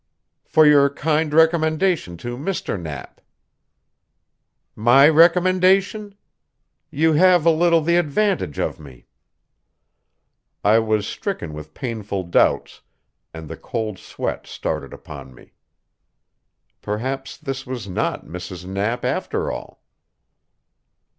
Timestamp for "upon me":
14.91-15.53